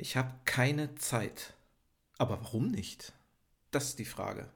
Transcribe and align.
Ich 0.00 0.16
habe 0.16 0.32
keine 0.44 0.94
Zeit. 0.94 1.54
Aber 2.18 2.40
warum 2.40 2.70
nicht? 2.70 3.14
Das 3.72 3.88
ist 3.88 3.98
die 3.98 4.04
Frage. 4.04 4.48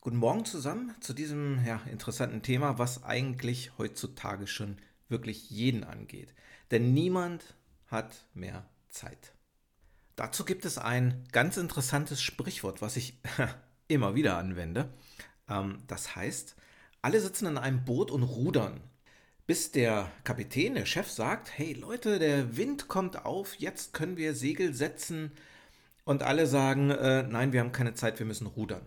Guten 0.00 0.18
Morgen 0.18 0.44
zusammen 0.44 0.94
zu 1.00 1.14
diesem 1.14 1.64
ja, 1.66 1.80
interessanten 1.90 2.42
Thema, 2.42 2.78
was 2.78 3.02
eigentlich 3.02 3.76
heutzutage 3.76 4.46
schon 4.46 4.76
wirklich 5.08 5.50
jeden 5.50 5.82
angeht. 5.82 6.32
Denn 6.70 6.94
niemand 6.94 7.56
hat 7.88 8.28
mehr 8.34 8.64
Zeit. 8.88 9.32
Dazu 10.14 10.44
gibt 10.44 10.64
es 10.64 10.78
ein 10.78 11.24
ganz 11.32 11.56
interessantes 11.56 12.22
Sprichwort, 12.22 12.80
was 12.80 12.96
ich 12.96 13.18
immer 13.88 14.14
wieder 14.14 14.38
anwende. 14.38 14.88
Ähm, 15.48 15.82
das 15.88 16.14
heißt, 16.14 16.54
alle 17.00 17.20
sitzen 17.20 17.46
in 17.46 17.58
einem 17.58 17.84
Boot 17.84 18.12
und 18.12 18.22
rudern 18.22 18.80
bis 19.46 19.72
der 19.72 20.10
Kapitän, 20.24 20.74
der 20.74 20.86
Chef 20.86 21.10
sagt, 21.10 21.58
hey 21.58 21.72
Leute, 21.72 22.18
der 22.18 22.56
Wind 22.56 22.88
kommt 22.88 23.24
auf, 23.24 23.56
jetzt 23.56 23.92
können 23.92 24.16
wir 24.16 24.34
Segel 24.34 24.72
setzen 24.72 25.32
und 26.04 26.22
alle 26.22 26.46
sagen, 26.46 26.90
äh, 26.90 27.24
nein, 27.24 27.52
wir 27.52 27.60
haben 27.60 27.72
keine 27.72 27.94
Zeit, 27.94 28.18
wir 28.18 28.26
müssen 28.26 28.46
rudern. 28.46 28.86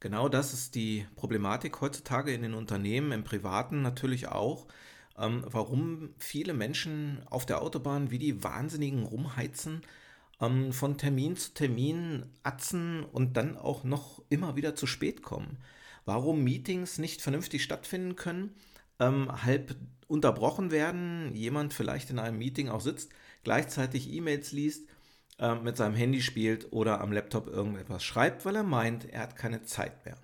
Genau 0.00 0.28
das 0.28 0.52
ist 0.54 0.74
die 0.74 1.06
Problematik 1.14 1.80
heutzutage 1.80 2.32
in 2.32 2.42
den 2.42 2.54
Unternehmen, 2.54 3.12
im 3.12 3.22
Privaten 3.24 3.82
natürlich 3.82 4.28
auch, 4.28 4.66
ähm, 5.18 5.44
warum 5.46 6.14
viele 6.18 6.54
Menschen 6.54 7.22
auf 7.26 7.46
der 7.46 7.62
Autobahn 7.62 8.10
wie 8.10 8.18
die 8.18 8.42
Wahnsinnigen 8.42 9.04
rumheizen, 9.04 9.82
ähm, 10.40 10.72
von 10.72 10.98
Termin 10.98 11.36
zu 11.36 11.52
Termin 11.52 12.26
atzen 12.42 13.04
und 13.04 13.36
dann 13.36 13.56
auch 13.56 13.84
noch 13.84 14.22
immer 14.30 14.56
wieder 14.56 14.74
zu 14.74 14.86
spät 14.86 15.22
kommen. 15.22 15.58
Warum 16.06 16.42
Meetings 16.42 16.98
nicht 16.98 17.22
vernünftig 17.22 17.62
stattfinden 17.62 18.16
können 18.16 18.54
ähm, 19.00 19.42
halb 19.44 19.74
unterbrochen 20.06 20.70
werden, 20.70 21.34
jemand 21.34 21.74
vielleicht 21.74 22.10
in 22.10 22.18
einem 22.18 22.38
Meeting 22.38 22.68
auch 22.68 22.80
sitzt, 22.80 23.10
gleichzeitig 23.42 24.12
E-Mails 24.12 24.52
liest, 24.52 24.86
äh, 25.38 25.54
mit 25.54 25.76
seinem 25.76 25.94
Handy 25.94 26.20
spielt 26.20 26.72
oder 26.72 27.00
am 27.00 27.12
Laptop 27.12 27.48
irgendetwas 27.48 28.04
schreibt, 28.04 28.44
weil 28.44 28.56
er 28.56 28.62
meint, 28.62 29.06
er 29.06 29.22
hat 29.22 29.36
keine 29.36 29.62
Zeit 29.62 30.04
mehr. 30.04 30.16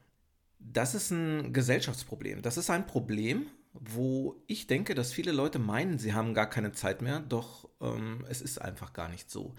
Das 0.58 0.94
ist 0.94 1.10
ein 1.10 1.52
Gesellschaftsproblem. 1.52 2.42
Das 2.42 2.56
ist 2.56 2.70
ein 2.70 2.86
Problem, 2.86 3.46
wo 3.72 4.42
ich 4.46 4.66
denke, 4.66 4.94
dass 4.94 5.12
viele 5.12 5.32
Leute 5.32 5.58
meinen, 5.58 5.98
sie 5.98 6.14
haben 6.14 6.34
gar 6.34 6.50
keine 6.50 6.72
Zeit 6.72 7.02
mehr, 7.02 7.20
doch 7.20 7.68
ähm, 7.80 8.24
es 8.28 8.42
ist 8.42 8.60
einfach 8.60 8.92
gar 8.92 9.08
nicht 9.08 9.30
so. 9.30 9.54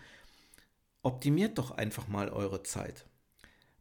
Optimiert 1.04 1.58
doch 1.58 1.72
einfach 1.72 2.08
mal 2.08 2.30
eure 2.30 2.64
Zeit. 2.64 3.06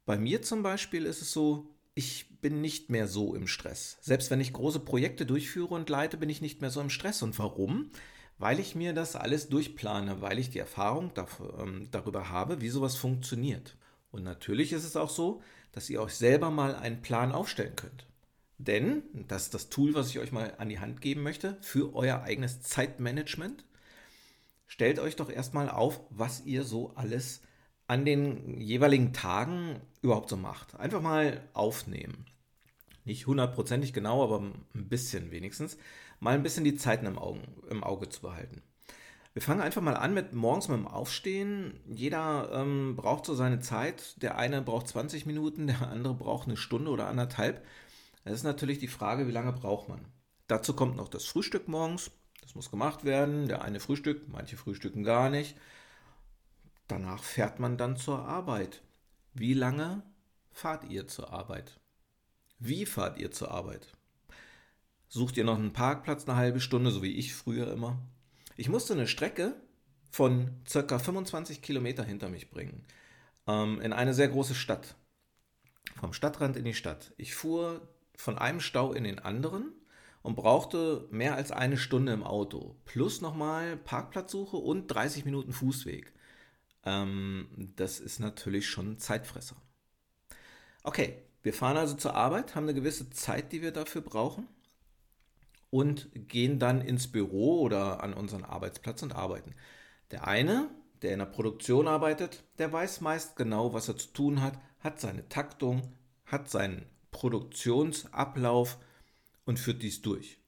Bei 0.04 0.16
mir 0.16 0.42
zum 0.42 0.62
Beispiel 0.62 1.04
ist 1.04 1.22
es 1.22 1.32
so, 1.32 1.68
ich 1.94 2.35
bin 2.46 2.60
nicht 2.60 2.90
mehr 2.90 3.08
so 3.08 3.34
im 3.34 3.48
Stress. 3.48 3.98
Selbst 4.00 4.30
wenn 4.30 4.40
ich 4.40 4.52
große 4.52 4.78
Projekte 4.78 5.26
durchführe 5.26 5.74
und 5.74 5.90
leite, 5.90 6.16
bin 6.16 6.30
ich 6.30 6.40
nicht 6.40 6.60
mehr 6.60 6.70
so 6.70 6.80
im 6.80 6.90
Stress. 6.90 7.20
Und 7.22 7.36
warum? 7.40 7.90
Weil 8.38 8.60
ich 8.60 8.76
mir 8.76 8.92
das 8.92 9.16
alles 9.16 9.48
durchplane, 9.48 10.20
weil 10.20 10.38
ich 10.38 10.48
die 10.48 10.60
Erfahrung 10.60 11.12
dafür, 11.14 11.58
ähm, 11.58 11.88
darüber 11.90 12.30
habe, 12.30 12.60
wie 12.60 12.68
sowas 12.68 12.94
funktioniert. 12.94 13.76
Und 14.12 14.22
natürlich 14.22 14.72
ist 14.72 14.84
es 14.84 14.94
auch 14.94 15.10
so, 15.10 15.42
dass 15.72 15.90
ihr 15.90 16.00
euch 16.00 16.14
selber 16.14 16.52
mal 16.52 16.76
einen 16.76 17.02
Plan 17.02 17.32
aufstellen 17.32 17.74
könnt. 17.74 18.06
Denn, 18.58 19.02
das 19.26 19.46
ist 19.46 19.54
das 19.54 19.68
Tool, 19.68 19.94
was 19.94 20.10
ich 20.10 20.20
euch 20.20 20.30
mal 20.30 20.54
an 20.58 20.68
die 20.68 20.78
Hand 20.78 21.00
geben 21.00 21.24
möchte, 21.24 21.58
für 21.62 21.96
euer 21.96 22.22
eigenes 22.22 22.62
Zeitmanagement. 22.62 23.64
Stellt 24.68 25.00
euch 25.00 25.16
doch 25.16 25.30
erstmal 25.30 25.68
auf, 25.68 25.98
was 26.10 26.44
ihr 26.44 26.62
so 26.62 26.92
alles 26.94 27.40
an 27.88 28.04
den 28.04 28.60
jeweiligen 28.60 29.12
Tagen 29.12 29.80
überhaupt 30.00 30.30
so 30.30 30.36
macht. 30.36 30.76
Einfach 30.76 31.00
mal 31.02 31.40
aufnehmen. 31.54 32.24
Nicht 33.06 33.26
hundertprozentig 33.28 33.92
genau, 33.92 34.22
aber 34.24 34.40
ein 34.40 34.88
bisschen 34.88 35.30
wenigstens. 35.30 35.78
Mal 36.18 36.34
ein 36.34 36.42
bisschen 36.42 36.64
die 36.64 36.74
Zeiten 36.74 37.06
im, 37.06 37.18
Augen, 37.18 37.42
im 37.70 37.84
Auge 37.84 38.08
zu 38.08 38.20
behalten. 38.20 38.62
Wir 39.32 39.42
fangen 39.42 39.60
einfach 39.60 39.80
mal 39.80 39.96
an 39.96 40.12
mit 40.12 40.32
morgens 40.32 40.68
mit 40.68 40.78
dem 40.78 40.88
Aufstehen. 40.88 41.78
Jeder 41.86 42.50
ähm, 42.52 42.96
braucht 42.96 43.24
so 43.24 43.34
seine 43.34 43.60
Zeit. 43.60 44.20
Der 44.22 44.38
eine 44.38 44.60
braucht 44.60 44.88
20 44.88 45.24
Minuten, 45.24 45.68
der 45.68 45.88
andere 45.88 46.14
braucht 46.14 46.48
eine 46.48 46.56
Stunde 46.56 46.90
oder 46.90 47.06
anderthalb. 47.06 47.64
Das 48.24 48.34
ist 48.34 48.44
natürlich 48.44 48.80
die 48.80 48.88
Frage, 48.88 49.28
wie 49.28 49.32
lange 49.32 49.52
braucht 49.52 49.88
man. 49.88 50.04
Dazu 50.48 50.74
kommt 50.74 50.96
noch 50.96 51.08
das 51.08 51.26
Frühstück 51.26 51.68
morgens. 51.68 52.10
Das 52.42 52.56
muss 52.56 52.72
gemacht 52.72 53.04
werden. 53.04 53.46
Der 53.46 53.62
eine 53.62 53.78
frühstückt, 53.78 54.28
manche 54.32 54.56
frühstücken 54.56 55.04
gar 55.04 55.30
nicht. 55.30 55.56
Danach 56.88 57.22
fährt 57.22 57.60
man 57.60 57.76
dann 57.76 57.96
zur 57.96 58.26
Arbeit. 58.26 58.82
Wie 59.32 59.54
lange 59.54 60.02
fahrt 60.50 60.84
ihr 60.90 61.06
zur 61.06 61.32
Arbeit? 61.32 61.78
Wie 62.58 62.86
fahrt 62.86 63.18
ihr 63.18 63.30
zur 63.30 63.50
Arbeit? 63.50 63.92
Sucht 65.08 65.36
ihr 65.36 65.44
noch 65.44 65.58
einen 65.58 65.72
Parkplatz 65.72 66.26
eine 66.26 66.36
halbe 66.36 66.60
Stunde, 66.60 66.90
so 66.90 67.02
wie 67.02 67.14
ich 67.14 67.34
früher 67.34 67.70
immer? 67.70 67.98
Ich 68.56 68.68
musste 68.68 68.94
eine 68.94 69.06
Strecke 69.06 69.54
von 70.10 70.50
circa 70.66 70.98
25 70.98 71.60
Kilometer 71.60 72.02
hinter 72.02 72.28
mich 72.28 72.50
bringen. 72.50 72.84
Ähm, 73.46 73.80
in 73.80 73.92
eine 73.92 74.14
sehr 74.14 74.28
große 74.28 74.54
Stadt. 74.54 74.96
Vom 76.00 76.12
Stadtrand 76.12 76.56
in 76.56 76.64
die 76.64 76.74
Stadt. 76.74 77.12
Ich 77.16 77.34
fuhr 77.34 77.86
von 78.16 78.38
einem 78.38 78.60
Stau 78.60 78.92
in 78.92 79.04
den 79.04 79.18
anderen 79.18 79.72
und 80.22 80.34
brauchte 80.34 81.06
mehr 81.10 81.36
als 81.36 81.52
eine 81.52 81.76
Stunde 81.76 82.12
im 82.12 82.24
Auto. 82.24 82.76
Plus 82.84 83.20
nochmal 83.20 83.76
Parkplatzsuche 83.76 84.56
und 84.56 84.88
30 84.88 85.24
Minuten 85.24 85.52
Fußweg. 85.52 86.12
Ähm, 86.84 87.72
das 87.76 88.00
ist 88.00 88.18
natürlich 88.18 88.66
schon 88.68 88.98
Zeitfresser. 88.98 89.56
Okay, 90.82 91.22
wir 91.46 91.54
fahren 91.54 91.76
also 91.76 91.94
zur 91.94 92.16
Arbeit, 92.16 92.56
haben 92.56 92.64
eine 92.64 92.74
gewisse 92.74 93.08
Zeit, 93.10 93.52
die 93.52 93.62
wir 93.62 93.70
dafür 93.70 94.00
brauchen 94.00 94.48
und 95.70 96.08
gehen 96.12 96.58
dann 96.58 96.80
ins 96.80 97.06
Büro 97.06 97.60
oder 97.60 98.02
an 98.02 98.14
unseren 98.14 98.42
Arbeitsplatz 98.42 99.04
und 99.04 99.14
arbeiten. 99.14 99.54
Der 100.10 100.26
eine, 100.26 100.68
der 101.02 101.12
in 101.12 101.20
der 101.20 101.26
Produktion 101.26 101.86
arbeitet, 101.86 102.42
der 102.58 102.72
weiß 102.72 103.00
meist 103.00 103.36
genau, 103.36 103.72
was 103.72 103.86
er 103.86 103.96
zu 103.96 104.08
tun 104.08 104.42
hat, 104.42 104.58
hat 104.80 105.00
seine 105.00 105.28
Taktung, 105.28 105.82
hat 106.24 106.50
seinen 106.50 106.84
Produktionsablauf 107.12 108.78
und 109.44 109.60
führt 109.60 109.84
dies 109.84 110.02
durch. 110.02 110.40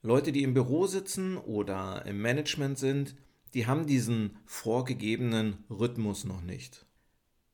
Leute, 0.00 0.32
die 0.32 0.42
im 0.42 0.54
Büro 0.54 0.86
sitzen 0.86 1.36
oder 1.36 2.06
im 2.06 2.22
Management 2.22 2.78
sind, 2.78 3.14
die 3.52 3.66
haben 3.66 3.84
diesen 3.84 4.38
vorgegebenen 4.46 5.66
Rhythmus 5.68 6.24
noch 6.24 6.40
nicht. 6.40 6.86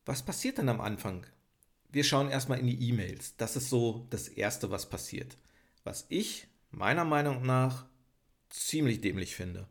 Was 0.05 0.23
passiert 0.23 0.59
dann 0.59 0.69
am 0.69 0.81
Anfang? 0.81 1.27
Wir 1.95 2.03
schauen 2.03 2.29
erstmal 2.29 2.59
in 2.59 2.67
die 2.67 2.89
E-Mails. 2.89 3.37
Das 3.37 3.55
ist 3.55 3.71
so 3.71 4.09
das 4.11 4.27
Erste, 4.27 4.73
was 4.73 4.91
passiert. 4.91 5.39
Was 5.85 6.07
ich 6.09 6.49
meiner 6.73 7.05
Meinung 7.05 7.47
nach 7.47 7.87
ziemlich 8.51 9.01
dämlich 9.01 9.37
finde. 9.37 9.69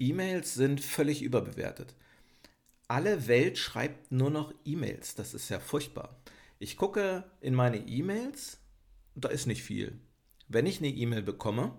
E-Mails 0.00 0.54
sind 0.54 0.80
völlig 0.80 1.22
überbewertet. 1.22 1.94
Alle 2.88 3.28
Welt 3.28 3.58
schreibt 3.58 4.10
nur 4.10 4.30
noch 4.30 4.52
E-Mails. 4.64 5.14
Das 5.14 5.34
ist 5.34 5.48
ja 5.48 5.60
furchtbar. 5.60 6.20
Ich 6.58 6.76
gucke 6.76 7.22
in 7.40 7.54
meine 7.54 7.76
E-Mails, 7.76 8.58
da 9.14 9.28
ist 9.28 9.46
nicht 9.46 9.62
viel. 9.62 10.00
Wenn 10.48 10.66
ich 10.66 10.78
eine 10.78 10.88
E-Mail 10.88 11.22
bekomme, 11.22 11.76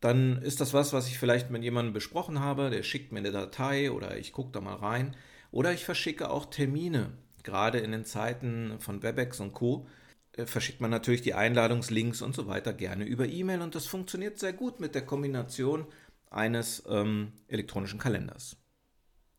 dann 0.00 0.42
ist 0.42 0.60
das 0.60 0.74
was, 0.74 0.92
was 0.92 1.06
ich 1.06 1.20
vielleicht 1.20 1.50
mit 1.50 1.62
jemandem 1.62 1.92
besprochen 1.92 2.40
habe, 2.40 2.68
der 2.68 2.82
schickt 2.82 3.12
mir 3.12 3.20
eine 3.20 3.30
Datei 3.30 3.92
oder 3.92 4.18
ich 4.18 4.32
gucke 4.32 4.50
da 4.50 4.60
mal 4.60 4.74
rein. 4.74 5.14
Oder 5.52 5.72
ich 5.72 5.84
verschicke 5.84 6.30
auch 6.30 6.46
Termine. 6.46 7.12
Gerade 7.42 7.78
in 7.78 7.92
den 7.92 8.04
Zeiten 8.04 8.76
von 8.78 9.02
Webex 9.02 9.40
und 9.40 9.52
Co. 9.52 9.86
Äh, 10.32 10.46
verschickt 10.46 10.80
man 10.80 10.90
natürlich 10.90 11.22
die 11.22 11.34
Einladungslinks 11.34 12.22
und 12.22 12.34
so 12.34 12.46
weiter 12.46 12.72
gerne 12.72 13.04
über 13.04 13.26
E-Mail 13.26 13.62
und 13.62 13.74
das 13.74 13.86
funktioniert 13.86 14.38
sehr 14.38 14.52
gut 14.52 14.80
mit 14.80 14.94
der 14.94 15.04
Kombination 15.04 15.86
eines 16.30 16.82
ähm, 16.88 17.32
elektronischen 17.48 17.98
Kalenders. 17.98 18.56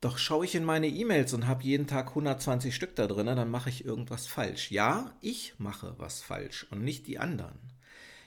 Doch 0.02 0.18
schaue 0.18 0.46
ich 0.46 0.54
in 0.54 0.66
meine 0.66 0.88
E-Mails 0.88 1.34
und 1.34 1.48
habe 1.48 1.64
jeden 1.64 1.88
Tag 1.88 2.10
120 2.10 2.76
Stück 2.76 2.96
da 2.96 3.08
drin, 3.08 3.26
dann 3.26 3.50
mache 3.50 3.70
ich 3.70 3.86
irgendwas 3.86 4.28
falsch. 4.28 4.70
Ja, 4.70 5.16
ich 5.22 5.56
mache 5.60 5.96
was 5.98 6.22
falsch 6.22 6.68
und 6.72 6.84
nicht 6.84 7.08
die 7.08 7.20
anderen. 7.20 7.58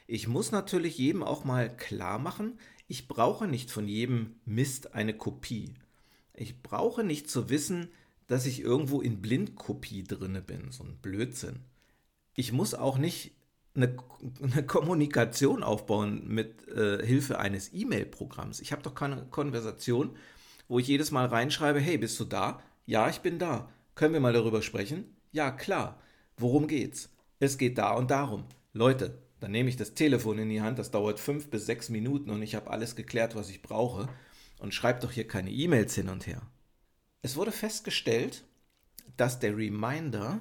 Ich 0.07 0.27
muss 0.27 0.53
natürlich 0.53 0.97
jedem 0.97 1.23
auch 1.23 1.45
mal 1.45 1.69
klar 1.77 2.19
machen, 2.19 2.59
ich 2.89 3.09
brauche 3.09 3.47
nicht 3.47 3.71
von 3.71 3.89
jedem 3.89 4.37
Mist 4.45 4.95
eine 4.95 5.15
Kopie. 5.15 5.75
Ich 6.33 6.63
brauche 6.63 7.05
nicht 7.05 7.29
zu 7.29 7.51
wissen, 7.51 7.89
dass 8.27 8.47
ich 8.47 8.61
irgendwo 8.61 9.01
in 9.01 9.23
Blindkopie 9.23 10.05
drinne 10.05 10.43
bin, 10.43 10.71
so 10.71 10.85
ein 10.85 10.99
Blödsinn. 11.01 11.61
Ich 12.35 12.53
muss 12.53 12.75
auch 12.75 12.99
nicht 12.99 13.33
eine, 13.75 13.97
eine 14.43 14.65
Kommunikation 14.67 15.63
aufbauen 15.63 16.27
mit 16.27 16.69
äh, 16.69 17.05
Hilfe 17.05 17.39
eines 17.39 17.73
E-Mail-Programms. 17.73 18.61
Ich 18.61 18.73
habe 18.73 18.83
doch 18.83 18.95
keine 18.95 19.27
Konversation, 19.27 20.17
wo 20.69 20.79
ich 20.79 20.89
jedes 20.89 21.11
Mal 21.11 21.27
reinschreibe, 21.27 21.81
hey, 21.81 21.99
bist 21.99 22.19
du 22.19 22.25
da? 22.25 22.61
Ja, 22.87 23.09
ich 23.09 23.21
bin 23.21 23.39
da. 23.39 23.71
Können 23.95 24.15
wir 24.15 24.21
mal 24.21 24.33
darüber 24.33 24.63
sprechen? 24.63 25.05
Ja, 25.33 25.51
klar. 25.51 26.01
Worum 26.37 26.67
geht's? 26.67 27.11
Es 27.39 27.59
geht 27.59 27.79
da 27.79 27.93
und 27.93 28.11
darum. 28.11 28.45
Leute, 28.73 29.19
dann 29.41 29.51
nehme 29.53 29.69
ich 29.69 29.77
das 29.77 29.95
Telefon 29.95 30.39
in 30.39 30.49
die 30.49 30.63
Hand, 30.63 30.79
das 30.79 30.91
dauert 30.91 31.21
fünf 31.21 31.51
bis 31.51 31.67
sechs 31.67 31.89
Minuten 31.89 32.31
und 32.31 32.43
ich 32.43 32.55
habe 32.55 32.71
alles 32.71 32.97
geklärt, 32.97 33.35
was 33.37 33.51
ich 33.51 33.63
brauche 33.63 34.09
und 34.59 34.75
schreibe 34.75 35.01
doch 35.01 35.13
hier 35.13 35.29
keine 35.29 35.51
E-Mails 35.51 35.95
hin 35.95 36.09
und 36.09 36.27
her. 36.27 36.43
Es 37.23 37.37
wurde 37.37 37.53
festgestellt, 37.53 38.45
dass 39.17 39.39
der 39.39 39.57
Reminder 39.57 40.41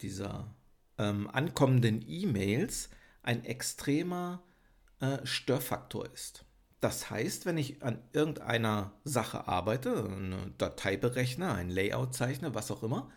dieser 0.00 0.54
ähm, 0.98 1.28
ankommenden 1.32 2.04
E-Mails 2.06 2.90
ein 3.22 3.44
extremer 3.44 4.42
äh, 5.00 5.18
Störfaktor 5.24 6.06
ist. 6.12 6.44
Das 6.80 7.10
heißt, 7.10 7.44
wenn 7.44 7.58
ich 7.58 7.82
an 7.82 7.98
irgendeiner 8.12 8.92
Sache 9.04 9.48
arbeite, 9.48 10.04
eine 10.04 10.52
Datei 10.58 10.96
berechne, 10.96 11.52
ein 11.52 11.70
Layout 11.70 12.14
zeichne, 12.14 12.54
was 12.54 12.70
auch 12.70 12.82
immer, 12.82 13.10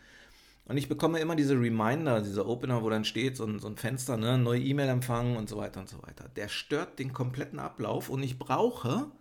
und 0.65 0.77
ich 0.77 0.87
bekomme 0.87 1.19
immer 1.19 1.35
diese 1.35 1.59
Reminder, 1.59 2.21
diese 2.21 2.47
Opener, 2.47 2.83
wo 2.83 2.89
dann 2.89 3.03
steht 3.03 3.35
so 3.35 3.45
ein, 3.45 3.59
so 3.59 3.67
ein 3.67 3.77
Fenster, 3.77 4.15
ne, 4.15 4.37
neue 4.37 4.61
E-Mail 4.61 4.89
empfangen 4.89 5.35
und 5.35 5.49
so 5.49 5.57
weiter 5.57 5.79
und 5.79 5.89
so 5.89 6.01
weiter. 6.03 6.29
Der 6.35 6.47
stört 6.47 6.99
den 6.99 7.13
kompletten 7.13 7.59
Ablauf 7.59 8.09
und 8.09 8.23
ich 8.23 8.39
brauche, 8.39 9.11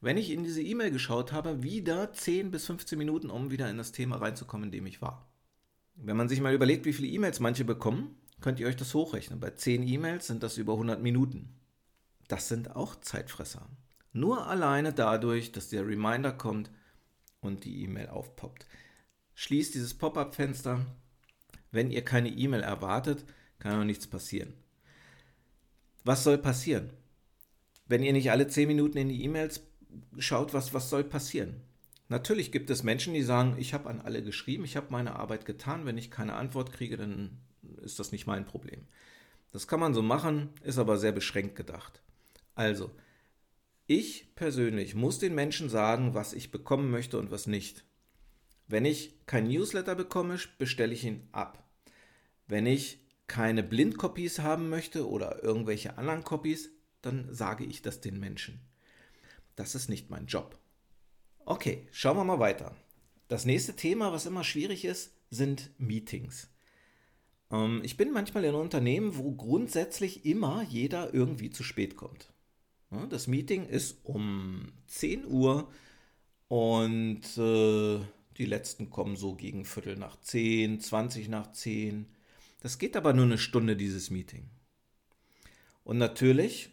wenn 0.00 0.16
ich 0.16 0.30
in 0.30 0.44
diese 0.44 0.62
E-Mail 0.62 0.90
geschaut 0.90 1.32
habe, 1.32 1.62
wieder 1.62 2.12
10 2.12 2.50
bis 2.50 2.66
15 2.66 2.98
Minuten, 2.98 3.30
um 3.30 3.50
wieder 3.50 3.68
in 3.68 3.76
das 3.76 3.92
Thema 3.92 4.16
reinzukommen, 4.16 4.66
in 4.66 4.72
dem 4.72 4.86
ich 4.86 5.02
war. 5.02 5.30
Wenn 5.94 6.16
man 6.16 6.28
sich 6.28 6.40
mal 6.40 6.54
überlegt, 6.54 6.86
wie 6.86 6.94
viele 6.94 7.08
E-Mails 7.08 7.40
manche 7.40 7.64
bekommen, 7.64 8.16
könnt 8.40 8.58
ihr 8.58 8.66
euch 8.66 8.76
das 8.76 8.94
hochrechnen. 8.94 9.40
Bei 9.40 9.50
10 9.50 9.86
E-Mails 9.86 10.26
sind 10.26 10.42
das 10.42 10.56
über 10.56 10.72
100 10.72 11.02
Minuten. 11.02 11.54
Das 12.28 12.48
sind 12.48 12.74
auch 12.74 12.96
Zeitfresser. 12.96 13.68
Nur 14.12 14.46
alleine 14.46 14.92
dadurch, 14.92 15.52
dass 15.52 15.68
der 15.68 15.86
Reminder 15.86 16.32
kommt 16.32 16.70
und 17.40 17.64
die 17.64 17.82
E-Mail 17.82 18.08
aufpoppt. 18.08 18.66
Schließt 19.34 19.74
dieses 19.74 19.94
Pop-up-Fenster. 19.94 20.84
Wenn 21.70 21.90
ihr 21.90 22.04
keine 22.04 22.30
E-Mail 22.30 22.62
erwartet, 22.62 23.24
kann 23.58 23.80
auch 23.80 23.84
nichts 23.84 24.06
passieren. 24.06 24.54
Was 26.04 26.24
soll 26.24 26.38
passieren? 26.38 26.90
Wenn 27.86 28.02
ihr 28.02 28.12
nicht 28.12 28.30
alle 28.30 28.48
10 28.48 28.68
Minuten 28.68 28.98
in 28.98 29.08
die 29.10 29.22
E-Mails 29.24 29.60
schaut, 30.18 30.54
was, 30.54 30.74
was 30.74 30.90
soll 30.90 31.04
passieren? 31.04 31.62
Natürlich 32.08 32.50
gibt 32.50 32.70
es 32.70 32.82
Menschen, 32.82 33.14
die 33.14 33.22
sagen, 33.22 33.56
ich 33.58 33.72
habe 33.72 33.88
an 33.88 34.00
alle 34.00 34.22
geschrieben, 34.22 34.64
ich 34.64 34.76
habe 34.76 34.88
meine 34.90 35.16
Arbeit 35.16 35.44
getan, 35.44 35.86
wenn 35.86 35.96
ich 35.96 36.10
keine 36.10 36.34
Antwort 36.34 36.72
kriege, 36.72 36.96
dann 36.96 37.38
ist 37.82 38.00
das 38.00 38.10
nicht 38.10 38.26
mein 38.26 38.44
Problem. 38.44 38.86
Das 39.52 39.68
kann 39.68 39.80
man 39.80 39.94
so 39.94 40.02
machen, 40.02 40.50
ist 40.62 40.78
aber 40.78 40.96
sehr 40.96 41.12
beschränkt 41.12 41.56
gedacht. 41.56 42.02
Also, 42.54 42.90
ich 43.86 44.34
persönlich 44.34 44.94
muss 44.94 45.18
den 45.18 45.34
Menschen 45.34 45.68
sagen, 45.68 46.14
was 46.14 46.32
ich 46.32 46.50
bekommen 46.50 46.90
möchte 46.90 47.18
und 47.18 47.30
was 47.30 47.46
nicht. 47.46 47.84
Wenn 48.68 48.84
ich 48.84 49.14
kein 49.26 49.48
Newsletter 49.48 49.94
bekomme, 49.94 50.38
bestelle 50.58 50.94
ich 50.94 51.04
ihn 51.04 51.28
ab. 51.32 51.64
Wenn 52.46 52.66
ich 52.66 53.00
keine 53.26 53.62
Blindcopies 53.62 54.40
haben 54.40 54.68
möchte 54.68 55.08
oder 55.08 55.42
irgendwelche 55.42 55.98
anderen 55.98 56.24
Copies, 56.24 56.70
dann 57.02 57.32
sage 57.32 57.64
ich 57.64 57.82
das 57.82 58.00
den 58.00 58.18
Menschen. 58.18 58.60
Das 59.56 59.74
ist 59.74 59.88
nicht 59.88 60.10
mein 60.10 60.26
Job. 60.26 60.58
Okay, 61.44 61.88
schauen 61.92 62.16
wir 62.16 62.24
mal 62.24 62.38
weiter. 62.38 62.74
Das 63.28 63.44
nächste 63.44 63.76
Thema, 63.76 64.12
was 64.12 64.26
immer 64.26 64.44
schwierig 64.44 64.84
ist, 64.84 65.12
sind 65.30 65.70
Meetings. 65.78 66.48
Ähm, 67.50 67.80
ich 67.84 67.96
bin 67.96 68.12
manchmal 68.12 68.44
in 68.44 68.54
Unternehmen, 68.54 69.16
wo 69.16 69.32
grundsätzlich 69.32 70.24
immer 70.24 70.62
jeder 70.62 71.14
irgendwie 71.14 71.50
zu 71.50 71.62
spät 71.62 71.96
kommt. 71.96 72.32
Das 73.08 73.28
Meeting 73.28 73.66
ist 73.66 73.98
um 74.02 74.72
10 74.88 75.24
Uhr 75.26 75.70
und 76.48 77.22
äh, 77.38 78.00
die 78.36 78.46
letzten 78.46 78.90
kommen 78.90 79.14
so 79.14 79.36
gegen 79.36 79.64
Viertel 79.64 79.96
nach 79.96 80.20
10, 80.20 80.80
20 80.80 81.28
nach 81.28 81.52
10. 81.52 82.06
Das 82.60 82.78
geht 82.78 82.96
aber 82.96 83.12
nur 83.12 83.26
eine 83.26 83.38
Stunde, 83.38 83.76
dieses 83.76 84.10
Meeting. 84.10 84.50
Und 85.84 85.98
natürlich, 85.98 86.70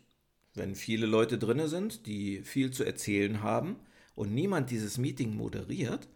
wenn 0.58 0.76
viele 0.76 1.06
Leute 1.06 1.38
drin 1.38 1.68
sind, 1.68 2.06
die 2.06 2.42
viel 2.42 2.72
zu 2.72 2.84
erzählen 2.84 3.42
haben 3.42 3.78
und 4.16 4.34
niemand 4.34 4.72
dieses 4.72 4.98
Meeting 4.98 5.36
moderiert, 5.36 6.08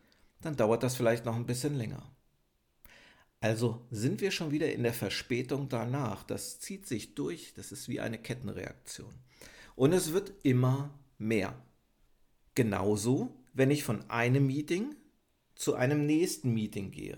dann 0.42 0.56
dauert 0.56 0.84
das 0.84 0.96
vielleicht 0.96 1.26
noch 1.26 1.36
ein 1.36 1.46
bisschen 1.46 1.76
länger. 1.76 2.12
Also 3.40 3.86
sind 3.90 4.22
wir 4.22 4.32
schon 4.32 4.52
wieder 4.52 4.72
in 4.72 4.84
der 4.84 4.94
Verspätung 4.94 5.68
danach. 5.68 6.24
Das 6.24 6.60
zieht 6.60 6.88
sich 6.88 7.16
durch, 7.16 7.54
das 7.56 7.72
ist 7.72 7.90
wie 7.90 8.00
eine 8.00 8.20
Kettenreaktion. 8.20 9.14
Und 9.76 9.94
es 9.94 10.14
wird 10.14 10.34
immer 10.44 10.94
mehr. 11.18 11.56
Genauso, 12.54 13.36
wenn 13.54 13.72
ich 13.72 13.84
von 13.84 14.08
einem 14.10 14.46
Meeting 14.46 14.96
zu 15.56 15.76
einem 15.76 16.06
nächsten 16.06 16.54
Meeting 16.54 16.92
gehe. 16.92 17.18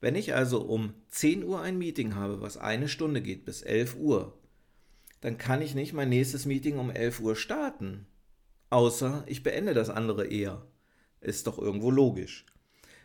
Wenn 0.00 0.16
ich 0.16 0.34
also 0.34 0.60
um 0.62 0.92
10 1.08 1.44
Uhr 1.44 1.62
ein 1.62 1.78
Meeting 1.78 2.14
habe, 2.14 2.42
was 2.42 2.58
eine 2.58 2.88
Stunde 2.88 3.22
geht 3.22 3.46
bis 3.46 3.62
11 3.62 3.96
Uhr, 3.96 4.38
dann 5.24 5.38
kann 5.38 5.62
ich 5.62 5.74
nicht 5.74 5.94
mein 5.94 6.10
nächstes 6.10 6.44
Meeting 6.44 6.78
um 6.78 6.90
11 6.90 7.20
Uhr 7.20 7.34
starten. 7.34 8.04
Außer 8.68 9.24
ich 9.26 9.42
beende 9.42 9.72
das 9.72 9.88
andere 9.88 10.26
eher. 10.26 10.66
Ist 11.22 11.46
doch 11.46 11.58
irgendwo 11.58 11.90
logisch. 11.90 12.44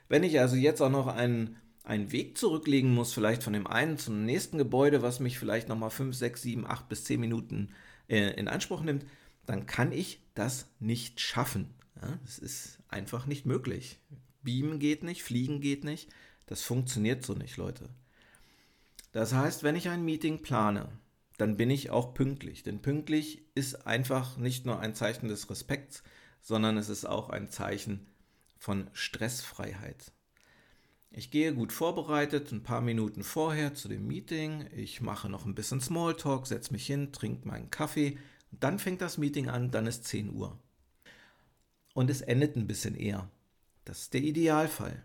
Wenn 0.09 0.23
ich 0.23 0.37
also 0.37 0.57
jetzt 0.57 0.81
auch 0.81 0.89
noch 0.89 1.07
einen, 1.07 1.55
einen 1.85 2.11
Weg 2.11 2.37
zurücklegen 2.37 2.93
muss, 2.93 3.13
vielleicht 3.13 3.41
von 3.41 3.53
dem 3.53 3.67
einen 3.67 3.97
zum 3.97 4.25
nächsten 4.25 4.57
Gebäude, 4.57 5.01
was 5.01 5.21
mich 5.21 5.39
vielleicht 5.39 5.69
nochmal 5.69 5.91
5, 5.91 6.13
6, 6.13 6.41
7, 6.41 6.67
8 6.67 6.89
bis 6.89 7.05
10 7.05 7.21
Minuten 7.21 7.69
äh, 8.09 8.33
in 8.33 8.49
Anspruch 8.49 8.81
nimmt, 8.81 9.05
dann 9.45 9.65
kann 9.65 9.93
ich 9.93 10.21
das 10.33 10.67
nicht 10.81 11.21
schaffen. 11.21 11.73
Ja, 12.01 12.19
das 12.25 12.37
ist 12.37 12.79
einfach 12.89 13.27
nicht 13.27 13.45
möglich. 13.45 13.97
Beamen 14.43 14.79
geht 14.79 15.03
nicht, 15.03 15.23
fliegen 15.23 15.61
geht 15.61 15.85
nicht. 15.85 16.09
Das 16.47 16.63
funktioniert 16.63 17.23
so 17.25 17.33
nicht, 17.33 17.55
Leute. 17.55 17.87
Das 19.13 19.31
heißt, 19.33 19.63
wenn 19.63 19.77
ich 19.77 19.87
ein 19.87 20.03
Meeting 20.03 20.41
plane, 20.41 20.89
dann 21.39 21.55
bin 21.55 21.69
ich 21.69 21.89
auch 21.89 22.13
pünktlich. 22.13 22.63
Denn 22.63 22.81
pünktlich 22.81 23.41
ist 23.55 23.87
einfach 23.87 24.37
nicht 24.37 24.65
nur 24.65 24.79
ein 24.79 24.93
Zeichen 24.93 25.29
des 25.29 25.49
Respekts, 25.49 26.03
sondern 26.41 26.77
es 26.77 26.89
ist 26.89 27.05
auch 27.05 27.29
ein 27.29 27.49
Zeichen 27.49 28.07
von 28.57 28.89
Stressfreiheit. 28.91 30.11
Ich 31.11 31.31
gehe 31.31 31.53
gut 31.53 31.71
vorbereitet, 31.71 32.51
ein 32.51 32.61
paar 32.61 32.81
Minuten 32.81 33.23
vorher 33.23 33.73
zu 33.73 33.87
dem 33.87 34.05
Meeting. 34.05 34.67
Ich 34.75 34.99
mache 34.99 35.29
noch 35.29 35.45
ein 35.45 35.55
bisschen 35.55 35.79
Smalltalk, 35.79 36.45
setze 36.45 36.73
mich 36.73 36.85
hin, 36.85 37.13
trinke 37.13 37.47
meinen 37.47 37.71
Kaffee. 37.71 38.19
Dann 38.51 38.77
fängt 38.77 39.01
das 39.01 39.17
Meeting 39.17 39.47
an, 39.47 39.71
dann 39.71 39.87
ist 39.87 40.03
10 40.03 40.33
Uhr. 40.33 40.59
Und 41.93 42.09
es 42.09 42.19
endet 42.21 42.57
ein 42.57 42.67
bisschen 42.67 42.95
eher. 42.95 43.31
Das 43.85 44.01
ist 44.01 44.13
der 44.13 44.21
Idealfall. 44.21 45.03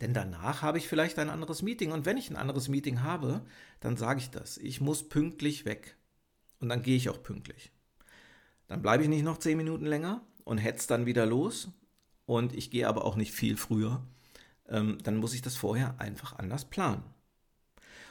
Denn 0.00 0.14
danach 0.14 0.62
habe 0.62 0.78
ich 0.78 0.88
vielleicht 0.88 1.18
ein 1.18 1.30
anderes 1.30 1.62
Meeting. 1.62 1.92
Und 1.92 2.04
wenn 2.04 2.16
ich 2.16 2.30
ein 2.30 2.36
anderes 2.36 2.68
Meeting 2.68 3.02
habe, 3.02 3.44
dann 3.80 3.96
sage 3.96 4.20
ich 4.20 4.30
das. 4.30 4.58
Ich 4.58 4.80
muss 4.80 5.08
pünktlich 5.08 5.64
weg. 5.64 5.96
Und 6.60 6.68
dann 6.68 6.82
gehe 6.82 6.96
ich 6.96 7.08
auch 7.08 7.22
pünktlich. 7.22 7.72
Dann 8.66 8.82
bleibe 8.82 9.02
ich 9.02 9.08
nicht 9.08 9.24
noch 9.24 9.38
10 9.38 9.56
Minuten 9.56 9.86
länger 9.86 10.22
und 10.44 10.58
hetze 10.58 10.88
dann 10.88 11.06
wieder 11.06 11.26
los. 11.26 11.68
Und 12.26 12.54
ich 12.54 12.70
gehe 12.70 12.88
aber 12.88 13.04
auch 13.04 13.16
nicht 13.16 13.32
viel 13.32 13.56
früher 13.56 14.02
ähm, 14.68 14.98
dann 15.02 15.16
muss 15.16 15.34
ich 15.34 15.42
das 15.42 15.56
vorher 15.56 16.00
einfach 16.00 16.38
anders 16.38 16.64
planen. 16.64 17.02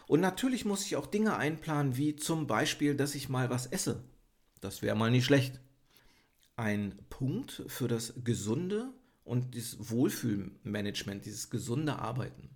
Und 0.08 0.20
natürlich 0.20 0.66
muss 0.66 0.86
ich 0.86 0.96
auch 0.96 1.08
Dinge 1.08 1.38
einplanen, 1.38 1.98
wie 1.98 2.16
zum 2.16 2.46
Beispiel, 2.46 2.96
dass 2.96 3.16
ich 3.16 3.30
mal 3.30 3.50
was 3.50 3.68
esse. 3.68 4.04
Das 4.62 4.82
wäre 4.82 4.96
mal 4.96 5.12
nicht 5.12 5.26
schlecht. 5.26 5.60
Ein 6.56 7.00
Punkt 7.10 7.64
für 7.68 7.88
das 7.88 8.14
gesunde 8.24 8.94
und 9.24 9.56
das 9.56 9.90
Wohlfühlmanagement, 9.90 11.26
dieses 11.26 11.50
gesunde 11.50 11.98
Arbeiten. 12.00 12.50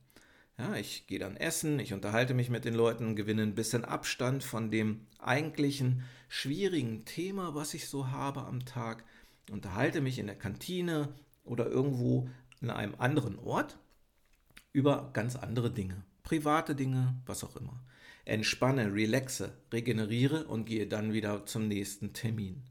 Ja, 0.58 0.76
ich 0.76 1.06
gehe 1.06 1.20
dann 1.20 1.38
essen, 1.38 1.80
ich 1.80 1.94
unterhalte 1.94 2.34
mich 2.34 2.50
mit 2.50 2.66
den 2.66 2.74
Leuten, 2.74 3.16
gewinne 3.16 3.44
ein 3.44 3.54
bisschen 3.54 3.86
Abstand 3.86 4.44
von 4.44 4.72
dem 4.72 5.06
eigentlichen 5.20 6.04
schwierigen 6.30 7.06
Thema, 7.06 7.54
was 7.54 7.76
ich 7.76 7.88
so 7.88 8.10
habe 8.10 8.44
am 8.44 8.66
Tag, 8.66 9.04
unterhalte 9.52 10.02
mich 10.02 10.18
in 10.18 10.26
der 10.26 10.36
Kantine 10.36 11.14
oder 11.44 11.68
irgendwo 11.68 12.28
in 12.60 12.72
einem 12.72 12.96
anderen 12.98 13.38
Ort 13.38 13.78
über 14.74 15.12
ganz 15.14 15.36
andere 15.36 15.72
Dinge, 15.72 16.04
private 16.24 16.76
Dinge, 16.76 17.16
was 17.26 17.44
auch 17.44 17.56
immer. 17.56 17.80
Entspanne, 18.26 18.94
relaxe, 18.94 19.54
regeneriere 19.72 20.46
und 20.48 20.66
gehe 20.66 20.88
dann 20.88 21.14
wieder 21.14 21.46
zum 21.46 21.68
nächsten 21.68 22.14
Termin. 22.14 22.64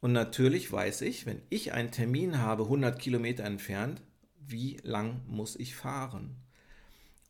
Und 0.00 0.12
natürlich 0.12 0.72
weiß 0.72 1.02
ich, 1.02 1.26
wenn 1.26 1.42
ich 1.50 1.72
einen 1.72 1.90
Termin 1.90 2.38
habe, 2.38 2.64
100 2.64 2.98
Kilometer 2.98 3.44
entfernt, 3.44 4.02
wie 4.38 4.78
lang 4.82 5.20
muss 5.26 5.56
ich 5.56 5.76
fahren? 5.76 6.36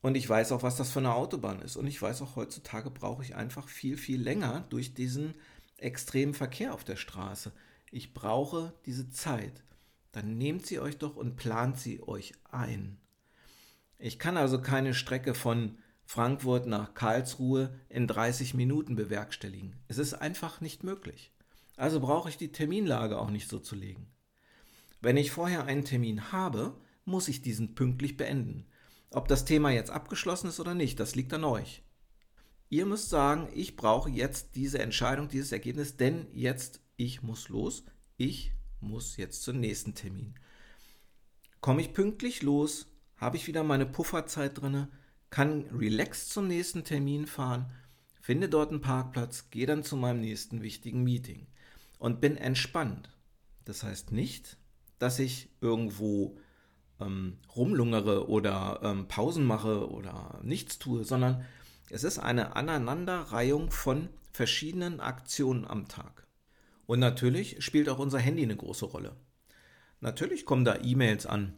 Und 0.01 0.15
ich 0.15 0.27
weiß 0.27 0.51
auch, 0.51 0.63
was 0.63 0.77
das 0.77 0.91
für 0.91 0.99
eine 0.99 1.13
Autobahn 1.13 1.61
ist. 1.61 1.75
Und 1.75 1.85
ich 1.85 2.01
weiß 2.01 2.21
auch, 2.21 2.35
heutzutage 2.35 2.89
brauche 2.89 3.23
ich 3.23 3.35
einfach 3.35 3.67
viel, 3.67 3.97
viel 3.97 4.21
länger 4.21 4.65
durch 4.69 4.93
diesen 4.93 5.35
extremen 5.77 6.33
Verkehr 6.33 6.73
auf 6.73 6.83
der 6.83 6.95
Straße. 6.95 7.51
Ich 7.91 8.13
brauche 8.13 8.73
diese 8.85 9.09
Zeit. 9.09 9.63
Dann 10.11 10.37
nehmt 10.37 10.65
sie 10.65 10.79
euch 10.79 10.97
doch 10.97 11.15
und 11.15 11.35
plant 11.35 11.77
sie 11.77 12.01
euch 12.01 12.33
ein. 12.49 12.97
Ich 13.99 14.17
kann 14.17 14.37
also 14.37 14.61
keine 14.61 14.93
Strecke 14.93 15.33
von 15.33 15.77
Frankfurt 16.05 16.65
nach 16.65 16.93
Karlsruhe 16.93 17.79
in 17.87 18.07
30 18.07 18.53
Minuten 18.53 18.95
bewerkstelligen. 18.95 19.75
Es 19.87 19.97
ist 19.97 20.15
einfach 20.15 20.59
nicht 20.59 20.83
möglich. 20.83 21.30
Also 21.81 21.99
brauche 21.99 22.29
ich 22.29 22.37
die 22.37 22.51
Terminlage 22.51 23.17
auch 23.17 23.31
nicht 23.31 23.49
so 23.49 23.57
zu 23.57 23.73
legen. 23.73 24.05
Wenn 25.01 25.17
ich 25.17 25.31
vorher 25.31 25.65
einen 25.65 25.83
Termin 25.83 26.31
habe, 26.31 26.79
muss 27.05 27.27
ich 27.27 27.41
diesen 27.41 27.73
pünktlich 27.73 28.17
beenden. 28.17 28.67
Ob 29.09 29.27
das 29.27 29.45
Thema 29.45 29.71
jetzt 29.71 29.89
abgeschlossen 29.89 30.47
ist 30.47 30.59
oder 30.59 30.75
nicht, 30.75 30.99
das 30.99 31.15
liegt 31.15 31.33
an 31.33 31.43
euch. 31.43 31.81
Ihr 32.69 32.85
müsst 32.85 33.09
sagen, 33.09 33.49
ich 33.55 33.77
brauche 33.77 34.11
jetzt 34.11 34.55
diese 34.55 34.77
Entscheidung, 34.77 35.27
dieses 35.27 35.51
Ergebnis, 35.51 35.97
denn 35.97 36.27
jetzt 36.33 36.81
ich 36.97 37.23
muss 37.23 37.49
los, 37.49 37.83
ich 38.15 38.51
muss 38.79 39.17
jetzt 39.17 39.41
zum 39.41 39.59
nächsten 39.59 39.95
Termin. 39.95 40.35
Komme 41.61 41.81
ich 41.81 41.95
pünktlich 41.95 42.43
los, 42.43 42.85
habe 43.17 43.37
ich 43.37 43.47
wieder 43.47 43.63
meine 43.63 43.87
Pufferzeit 43.87 44.61
drin, 44.61 44.87
kann 45.31 45.65
relaxed 45.71 46.29
zum 46.29 46.47
nächsten 46.47 46.83
Termin 46.83 47.25
fahren, 47.25 47.71
finde 48.21 48.49
dort 48.49 48.69
einen 48.69 48.81
Parkplatz, 48.81 49.49
gehe 49.49 49.65
dann 49.65 49.81
zu 49.81 49.95
meinem 49.95 50.21
nächsten 50.21 50.61
wichtigen 50.61 51.03
Meeting. 51.03 51.47
Und 52.01 52.19
bin 52.19 52.35
entspannt. 52.35 53.09
Das 53.63 53.83
heißt 53.83 54.11
nicht, 54.11 54.57
dass 54.97 55.19
ich 55.19 55.49
irgendwo 55.61 56.39
ähm, 56.99 57.37
rumlungere 57.55 58.27
oder 58.27 58.79
ähm, 58.81 59.07
Pausen 59.07 59.45
mache 59.45 59.87
oder 59.87 60.39
nichts 60.41 60.79
tue, 60.79 61.03
sondern 61.05 61.45
es 61.91 62.03
ist 62.03 62.17
eine 62.17 62.55
Aneinanderreihung 62.55 63.69
von 63.69 64.09
verschiedenen 64.31 64.99
Aktionen 64.99 65.63
am 65.63 65.87
Tag. 65.87 66.25
Und 66.87 66.99
natürlich 66.99 67.63
spielt 67.63 67.87
auch 67.87 67.99
unser 67.99 68.17
Handy 68.17 68.41
eine 68.41 68.55
große 68.57 68.85
Rolle. 68.85 69.15
Natürlich 69.99 70.43
kommen 70.45 70.65
da 70.65 70.79
E-Mails 70.81 71.27
an. 71.27 71.53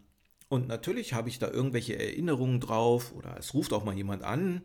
Und 0.50 0.68
natürlich 0.68 1.14
habe 1.14 1.30
ich 1.30 1.40
da 1.40 1.50
irgendwelche 1.50 1.98
Erinnerungen 1.98 2.60
drauf 2.60 3.14
oder 3.14 3.38
es 3.38 3.54
ruft 3.54 3.72
auch 3.72 3.86
mal 3.86 3.96
jemand 3.96 4.24
an. 4.24 4.62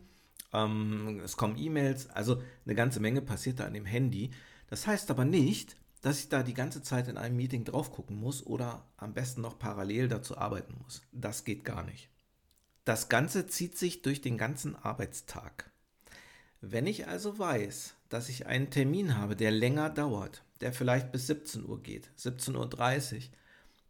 Ähm, 0.52 1.20
es 1.24 1.36
kommen 1.36 1.56
E-Mails. 1.56 2.10
Also 2.10 2.42
eine 2.64 2.74
ganze 2.74 2.98
Menge 2.98 3.22
passiert 3.22 3.60
da 3.60 3.66
an 3.66 3.74
dem 3.74 3.86
Handy. 3.86 4.32
Das 4.68 4.86
heißt 4.86 5.10
aber 5.10 5.24
nicht, 5.24 5.76
dass 6.00 6.20
ich 6.20 6.28
da 6.28 6.42
die 6.42 6.54
ganze 6.54 6.82
Zeit 6.82 7.08
in 7.08 7.16
einem 7.16 7.36
Meeting 7.36 7.64
drauf 7.64 7.92
gucken 7.92 8.20
muss 8.20 8.46
oder 8.46 8.84
am 8.96 9.14
besten 9.14 9.40
noch 9.40 9.58
parallel 9.58 10.08
dazu 10.08 10.38
arbeiten 10.38 10.74
muss. 10.82 11.02
Das 11.12 11.44
geht 11.44 11.64
gar 11.64 11.82
nicht. 11.82 12.08
Das 12.84 13.08
Ganze 13.08 13.46
zieht 13.46 13.76
sich 13.76 14.02
durch 14.02 14.20
den 14.20 14.38
ganzen 14.38 14.76
Arbeitstag. 14.76 15.70
Wenn 16.60 16.86
ich 16.86 17.06
also 17.06 17.38
weiß, 17.38 17.94
dass 18.08 18.28
ich 18.28 18.46
einen 18.46 18.70
Termin 18.70 19.16
habe, 19.16 19.36
der 19.36 19.50
länger 19.50 19.90
dauert, 19.90 20.42
der 20.60 20.72
vielleicht 20.72 21.12
bis 21.12 21.26
17 21.26 21.64
Uhr 21.64 21.82
geht, 21.82 22.10
17.30 22.18 23.16
Uhr, 23.16 23.22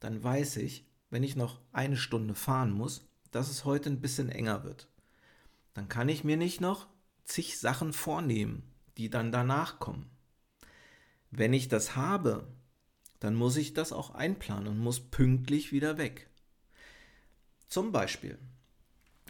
dann 0.01 0.23
weiß 0.23 0.57
ich, 0.59 0.85
wenn 1.11 1.23
ich 1.23 1.37
noch 1.37 1.61
eine 1.73 1.97
Stunde 1.97 2.35
fahren 2.35 2.71
muss, 2.71 3.07
dass 3.31 3.51
es 3.51 3.65
heute 3.65 3.91
ein 3.91 4.01
bisschen 4.01 4.29
enger 4.29 4.65
wird. 4.65 4.89
Dann 5.75 5.89
kann 5.89 6.09
ich 6.09 6.25
mir 6.25 6.37
nicht 6.37 6.61
noch 6.61 6.89
zig 7.25 7.59
Sachen 7.59 7.93
vornehmen, 7.93 8.63
die 8.97 9.11
dann 9.11 9.33
danach 9.33 9.79
kommen. 9.79 10.11
Wenn 11.31 11.53
ich 11.53 11.69
das 11.69 11.97
habe, 11.97 12.47
dann 13.21 13.35
muss 13.35 13.57
ich 13.57 13.75
das 13.75 13.93
auch 13.93 14.11
einplanen 14.15 14.69
und 14.69 14.79
muss 14.79 15.01
pünktlich 15.01 15.73
wieder 15.73 15.99
weg. 15.99 16.31
Zum 17.67 17.93
Beispiel, 17.93 18.39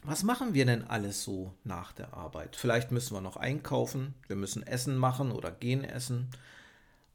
was 0.05 0.23
machen 0.23 0.55
wir 0.55 0.65
denn 0.65 0.85
alles 0.85 1.25
so 1.25 1.55
nach 1.65 1.93
der 1.93 2.15
Arbeit? 2.15 2.57
Vielleicht 2.57 2.93
müssen 2.93 3.15
wir 3.15 3.21
noch 3.21 3.37
einkaufen, 3.37 4.15
wir 4.29 4.37
müssen 4.37 4.63
Essen 4.63 4.97
machen 4.97 5.33
oder 5.33 5.51
gehen 5.51 5.85
essen. 5.85 6.31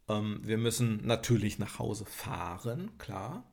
Ähm, 0.10 0.42
wir 0.44 0.58
müssen 0.58 1.06
natürlich 1.06 1.60
nach 1.60 1.80
Hause 1.80 2.06
fahren, 2.06 2.92
klar. 2.98 3.44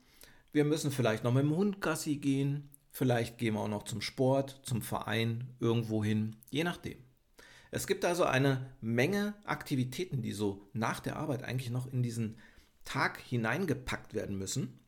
Wir 0.53 0.65
müssen 0.65 0.91
vielleicht 0.91 1.23
noch 1.23 1.33
mit 1.33 1.45
dem 1.45 1.55
Hund 1.55 1.81
Gassi 1.81 2.17
gehen. 2.17 2.71
Vielleicht 2.91 3.39
gehen 3.39 3.55
wir 3.55 3.61
auch 3.61 3.69
noch 3.69 3.85
zum 3.85 4.01
Sport, 4.01 4.61
zum 4.65 4.83
Verein, 4.83 5.49
irgendwo 5.61 6.03
hin, 6.03 6.37
je 6.51 6.65
nachdem. 6.65 6.99
Es 7.71 7.87
gibt 7.87 8.05
also 8.05 8.25
eine 8.25 8.67
Menge 8.81 9.35
Aktivitäten, 9.45 10.23
die 10.23 10.33
so 10.33 10.69
nach 10.73 11.01
der 11.01 11.17
Arbeit 11.17 11.45
eigentlich 11.45 11.71
noch 11.71 11.91
in 11.93 12.03
diesen 12.03 12.39
Tag 12.85 13.21
hineingepackt 13.21 14.15
werden 14.15 14.37
müssen, 14.37 14.81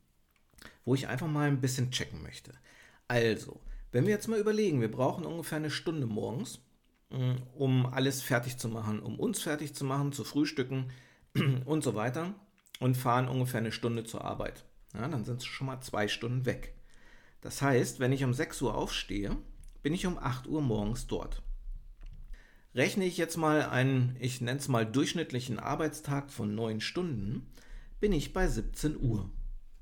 wo 0.84 0.94
ich 0.94 1.06
einfach 1.06 1.28
mal 1.28 1.48
ein 1.48 1.60
bisschen 1.60 1.90
checken 1.92 2.22
möchte. 2.22 2.52
Also, 3.06 3.60
wenn 3.92 4.04
wir 4.04 4.12
jetzt 4.12 4.28
mal 4.28 4.40
überlegen, 4.40 4.80
wir 4.80 4.90
brauchen 4.90 5.24
ungefähr 5.24 5.58
eine 5.58 5.70
Stunde 5.70 6.06
morgens, 6.06 6.60
mm, 7.10 7.34
um 7.54 7.86
alles 7.86 8.22
fertig 8.22 8.58
zu 8.58 8.68
machen, 8.68 9.00
um 9.00 9.20
uns 9.20 9.40
fertig 9.40 9.74
zu 9.74 9.84
machen, 9.84 10.12
zu 10.12 10.24
frühstücken 10.24 10.90
und 11.64 11.84
so 11.84 11.94
weiter 11.94 12.34
und 12.80 12.96
fahren 12.96 13.28
ungefähr 13.28 13.60
eine 13.60 13.72
Stunde 13.72 14.04
zur 14.04 14.24
Arbeit. 14.24 14.64
Ja, 14.94 15.06
dann 15.06 15.24
sind 15.24 15.40
es 15.40 15.46
schon 15.46 15.68
mal 15.68 15.80
zwei 15.80 16.08
Stunden 16.08 16.46
weg. 16.46 16.74
Das 17.40 17.62
heißt, 17.62 18.00
wenn 18.00 18.12
ich 18.12 18.24
um 18.24 18.34
6 18.34 18.60
Uhr 18.62 18.74
aufstehe, 18.74 19.36
bin 19.82 19.94
ich 19.94 20.06
um 20.06 20.18
8 20.18 20.46
Uhr 20.46 20.62
morgens 20.62 21.06
dort. 21.06 21.42
Rechne 22.74 23.04
ich 23.04 23.18
jetzt 23.18 23.36
mal 23.36 23.62
einen, 23.62 24.16
ich 24.18 24.40
nenne 24.40 24.58
es 24.58 24.68
mal 24.68 24.86
durchschnittlichen 24.86 25.58
Arbeitstag 25.58 26.30
von 26.30 26.54
9 26.54 26.80
Stunden, 26.80 27.46
bin 28.00 28.12
ich 28.12 28.32
bei 28.32 28.48
17 28.48 28.98
Uhr. 28.98 29.30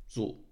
So. 0.09 0.45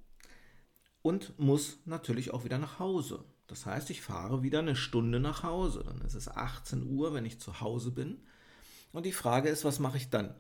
Und 1.02 1.38
muss 1.38 1.78
natürlich 1.85 2.33
auch 2.33 2.45
wieder 2.45 2.59
nach 2.59 2.78
Hause. 2.78 3.25
Das 3.49 3.66
heißt, 3.66 3.90
ich 3.90 4.02
fahre 4.02 4.42
wieder 4.42 4.61
eine 4.61 4.76
Stunde 4.76 5.21
nach 5.21 5.42
Hause. 5.42 5.83
Dann 5.85 6.00
ist 6.02 6.14
es 6.14 6.28
18 6.28 6.87
Uhr, 6.87 7.12
wenn 7.12 7.25
ich 7.25 7.40
zu 7.40 7.61
Hause 7.61 7.90
bin. 7.90 8.23
Und 8.92 9.04
die 9.04 9.12
Frage 9.12 9.49
ist, 9.49 9.64
was 9.64 9.80
mache 9.80 9.97
ich 9.97 10.11
dann? 10.11 10.35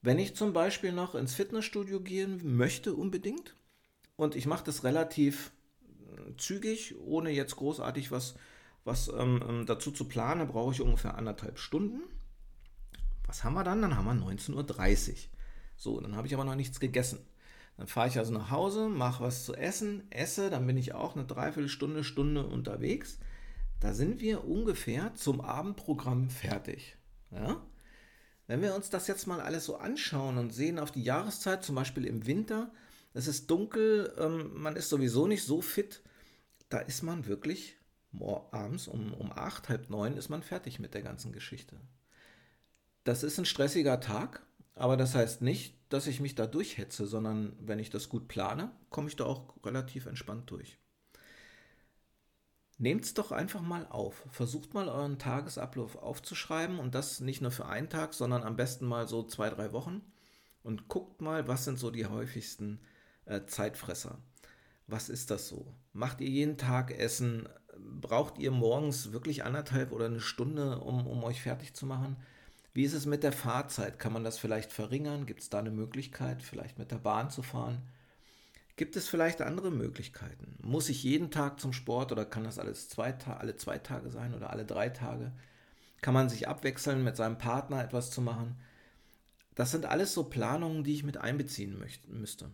Wenn 0.00 0.18
ich 0.18 0.36
zum 0.36 0.52
Beispiel 0.52 0.92
noch 0.92 1.14
ins 1.14 1.34
Fitnessstudio 1.34 2.00
gehen 2.00 2.56
möchte 2.56 2.94
unbedingt 2.94 3.54
und 4.16 4.34
ich 4.34 4.46
mache 4.46 4.64
das 4.64 4.84
relativ 4.84 5.52
äh, 6.16 6.36
zügig, 6.38 6.94
ohne 6.98 7.30
jetzt 7.30 7.56
großartig 7.56 8.10
was 8.10 8.34
was 8.84 9.08
ähm, 9.08 9.42
ähm, 9.48 9.66
dazu 9.66 9.90
zu 9.90 10.06
planen, 10.06 10.48
brauche 10.48 10.72
ich 10.72 10.80
ungefähr 10.80 11.16
anderthalb 11.16 11.58
Stunden. 11.58 12.02
Was 13.26 13.44
haben 13.44 13.54
wir 13.54 13.64
dann? 13.64 13.82
Dann 13.82 13.96
haben 13.96 14.06
wir 14.06 14.26
19.30 14.26 15.10
Uhr. 15.10 15.16
So, 15.76 16.00
dann 16.00 16.16
habe 16.16 16.26
ich 16.26 16.34
aber 16.34 16.44
noch 16.44 16.54
nichts 16.54 16.80
gegessen. 16.80 17.20
Dann 17.76 17.86
fahre 17.86 18.08
ich 18.08 18.18
also 18.18 18.32
nach 18.32 18.50
Hause, 18.50 18.88
mache 18.88 19.24
was 19.24 19.44
zu 19.46 19.54
essen, 19.54 20.02
esse, 20.10 20.50
dann 20.50 20.66
bin 20.66 20.76
ich 20.76 20.92
auch 20.92 21.16
eine 21.16 21.24
Dreiviertelstunde, 21.24 22.04
Stunde 22.04 22.46
unterwegs. 22.46 23.18
Da 23.80 23.94
sind 23.94 24.20
wir 24.20 24.44
ungefähr 24.44 25.14
zum 25.14 25.40
Abendprogramm 25.40 26.28
fertig. 26.28 26.96
Ja? 27.30 27.62
Wenn 28.46 28.60
wir 28.60 28.74
uns 28.74 28.90
das 28.90 29.06
jetzt 29.06 29.26
mal 29.26 29.40
alles 29.40 29.64
so 29.64 29.76
anschauen 29.76 30.36
und 30.36 30.52
sehen 30.52 30.78
auf 30.78 30.90
die 30.90 31.02
Jahreszeit, 31.02 31.64
zum 31.64 31.76
Beispiel 31.76 32.04
im 32.04 32.26
Winter, 32.26 32.70
es 33.14 33.26
ist 33.26 33.50
dunkel, 33.50 34.12
ähm, 34.18 34.50
man 34.60 34.76
ist 34.76 34.90
sowieso 34.90 35.26
nicht 35.26 35.44
so 35.44 35.62
fit, 35.62 36.02
da 36.68 36.80
ist 36.80 37.02
man 37.02 37.26
wirklich 37.26 37.79
abends 38.52 38.88
um, 38.88 39.12
um 39.14 39.32
acht, 39.32 39.68
halb 39.68 39.90
neun 39.90 40.16
ist 40.16 40.28
man 40.28 40.42
fertig 40.42 40.78
mit 40.78 40.94
der 40.94 41.02
ganzen 41.02 41.32
Geschichte. 41.32 41.80
Das 43.04 43.22
ist 43.22 43.38
ein 43.38 43.44
stressiger 43.44 44.00
Tag, 44.00 44.44
aber 44.74 44.96
das 44.96 45.14
heißt 45.14 45.42
nicht, 45.42 45.74
dass 45.88 46.06
ich 46.06 46.20
mich 46.20 46.34
da 46.34 46.46
durchhetze, 46.46 47.06
sondern 47.06 47.56
wenn 47.60 47.78
ich 47.78 47.90
das 47.90 48.08
gut 48.08 48.28
plane, 48.28 48.70
komme 48.90 49.08
ich 49.08 49.16
da 49.16 49.24
auch 49.24 49.54
relativ 49.64 50.06
entspannt 50.06 50.50
durch. 50.50 50.78
Nehmt 52.78 53.04
es 53.04 53.12
doch 53.12 53.30
einfach 53.30 53.60
mal 53.60 53.86
auf. 53.90 54.24
Versucht 54.30 54.72
mal 54.72 54.88
euren 54.88 55.18
Tagesablauf 55.18 55.96
aufzuschreiben 55.96 56.78
und 56.78 56.94
das 56.94 57.20
nicht 57.20 57.42
nur 57.42 57.50
für 57.50 57.66
einen 57.66 57.90
Tag, 57.90 58.14
sondern 58.14 58.42
am 58.42 58.56
besten 58.56 58.86
mal 58.86 59.06
so 59.06 59.22
zwei, 59.22 59.50
drei 59.50 59.72
Wochen 59.72 60.00
und 60.62 60.88
guckt 60.88 61.20
mal, 61.20 61.46
was 61.46 61.64
sind 61.64 61.78
so 61.78 61.90
die 61.90 62.06
häufigsten 62.06 62.80
äh, 63.26 63.44
Zeitfresser. 63.44 64.18
Was 64.86 65.08
ist 65.08 65.30
das 65.30 65.46
so? 65.46 65.74
Macht 65.92 66.20
ihr 66.22 66.30
jeden 66.30 66.56
Tag 66.56 66.90
Essen? 66.90 67.48
Braucht 68.00 68.38
ihr 68.38 68.50
morgens 68.50 69.12
wirklich 69.12 69.44
anderthalb 69.44 69.92
oder 69.92 70.06
eine 70.06 70.20
Stunde, 70.20 70.78
um, 70.80 71.06
um 71.06 71.24
euch 71.24 71.40
fertig 71.40 71.74
zu 71.74 71.86
machen? 71.86 72.16
Wie 72.72 72.84
ist 72.84 72.94
es 72.94 73.06
mit 73.06 73.22
der 73.22 73.32
Fahrzeit? 73.32 73.98
Kann 73.98 74.12
man 74.12 74.24
das 74.24 74.38
vielleicht 74.38 74.72
verringern? 74.72 75.26
Gibt 75.26 75.40
es 75.40 75.50
da 75.50 75.58
eine 75.58 75.70
Möglichkeit, 75.70 76.42
vielleicht 76.42 76.78
mit 76.78 76.90
der 76.90 76.98
Bahn 76.98 77.30
zu 77.30 77.42
fahren? 77.42 77.82
Gibt 78.76 78.96
es 78.96 79.08
vielleicht 79.08 79.42
andere 79.42 79.70
Möglichkeiten? 79.70 80.56
Muss 80.62 80.88
ich 80.88 81.02
jeden 81.02 81.30
Tag 81.30 81.60
zum 81.60 81.72
Sport 81.72 82.12
oder 82.12 82.24
kann 82.24 82.44
das 82.44 82.58
alles 82.58 82.88
zwei 82.88 83.14
alle 83.26 83.56
zwei 83.56 83.78
Tage 83.78 84.10
sein 84.10 84.34
oder 84.34 84.50
alle 84.50 84.64
drei 84.64 84.88
Tage? 84.88 85.32
Kann 86.00 86.14
man 86.14 86.28
sich 86.28 86.48
abwechseln, 86.48 87.04
mit 87.04 87.16
seinem 87.16 87.36
Partner 87.36 87.84
etwas 87.84 88.10
zu 88.10 88.22
machen? 88.22 88.56
Das 89.54 89.70
sind 89.70 89.84
alles 89.84 90.14
so 90.14 90.24
Planungen, 90.24 90.84
die 90.84 90.94
ich 90.94 91.04
mit 91.04 91.18
einbeziehen 91.18 91.78
möchte, 91.78 92.10
müsste. 92.10 92.50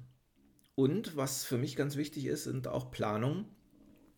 Und 0.74 1.16
was 1.16 1.44
für 1.44 1.58
mich 1.58 1.76
ganz 1.76 1.96
wichtig 1.96 2.26
ist, 2.26 2.44
sind 2.44 2.66
auch 2.66 2.90
Planungen, 2.90 3.46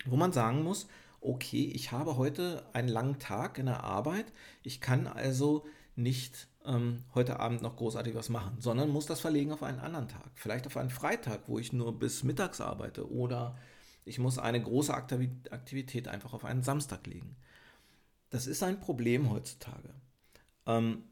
wo 0.07 0.17
man 0.17 0.33
sagen 0.33 0.63
muss, 0.63 0.87
okay, 1.21 1.71
ich 1.75 1.93
habe 1.93 2.17
heute 2.17 2.65
einen 2.73 2.89
langen 2.89 3.19
Tag 3.19 3.59
in 3.59 3.67
der 3.67 3.85
Arbeit, 3.85 4.33
ich 4.63 4.81
kann 4.81 5.07
also 5.07 5.67
nicht 5.97 6.49
ähm, 6.65 7.05
heute 7.15 7.41
Abend 7.41 7.63
noch 7.63 7.77
großartig 7.77 8.15
was 8.15 8.29
machen, 8.29 8.61
sondern 8.61 8.91
muss 8.91 9.07
das 9.07 9.21
verlegen 9.21 9.53
auf 9.53 9.63
einen 9.63 9.81
anderen 9.81 10.09
Tag. 10.09 10.31
Vielleicht 10.35 10.67
auf 10.67 10.77
einen 10.77 10.91
Freitag, 10.91 11.43
wo 11.49 11.59
ich 11.59 11.73
nur 11.73 11.99
bis 11.99 12.23
mittags 12.23 12.61
arbeite 12.61 13.11
oder 13.11 13.57
ich 14.05 14.19
muss 14.19 14.39
eine 14.39 14.63
große 14.63 14.95
Aktivität 14.95 16.09
einfach 16.09 16.33
auf 16.33 16.45
einen 16.45 16.63
Samstag 16.63 17.07
legen. 17.07 17.37
Das 18.31 18.47
ist 18.47 18.63
ein 18.63 18.81
Problem 18.81 19.31
heutzutage. 19.31 19.93
Ähm, 20.67 21.05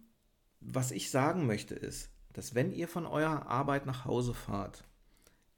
was 0.60 0.92
ich 0.92 1.10
sagen 1.10 1.46
möchte 1.46 1.74
ist, 1.74 2.10
dass 2.32 2.54
wenn 2.54 2.72
ihr 2.72 2.88
von 2.88 3.06
eurer 3.06 3.46
Arbeit 3.46 3.86
nach 3.86 4.04
Hause 4.04 4.34
fahrt, 4.34 4.84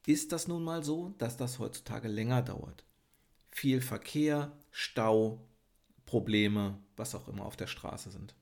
ist 0.06 0.32
das 0.32 0.48
nun 0.48 0.64
mal 0.64 0.82
so, 0.82 1.10
dass 1.18 1.36
das 1.36 1.58
heutzutage 1.58 2.08
länger 2.08 2.40
dauert 2.42 2.87
viel 3.50 3.80
Verkehr, 3.80 4.52
Stau, 4.70 5.46
Probleme, 6.06 6.78
was 6.96 7.14
auch 7.14 7.28
immer 7.28 7.44
auf 7.44 7.56
der 7.56 7.66
Straße 7.66 8.10
sind. 8.10 8.34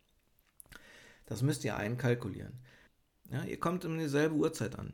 Das 1.26 1.42
müsst 1.42 1.64
ihr 1.64 1.76
einkalkulieren. 1.76 2.58
Ja, 3.30 3.42
ihr 3.44 3.58
kommt 3.58 3.84
um 3.84 3.98
dieselbe 3.98 4.36
Uhrzeit 4.36 4.78
an. 4.78 4.92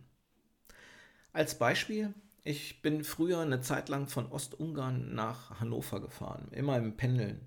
Als 1.32 1.58
Beispiel, 1.58 2.14
ich 2.44 2.82
bin 2.82 3.04
früher 3.04 3.40
eine 3.40 3.60
Zeit 3.60 3.88
lang 3.88 4.08
von 4.08 4.30
Ostungarn 4.30 5.14
nach 5.14 5.60
Hannover 5.60 6.00
gefahren, 6.00 6.48
immer 6.52 6.76
im 6.78 6.96
Pendeln. 6.96 7.46